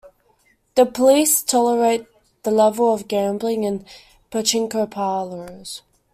[0.73, 2.07] The police tolerate
[2.41, 3.85] the level of gambling in
[4.31, 5.83] pachinko parlors.